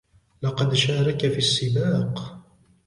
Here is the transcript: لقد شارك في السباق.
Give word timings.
لقد 0.41 0.73
شارك 0.73 1.19
في 1.31 1.37
السباق. 1.37 2.41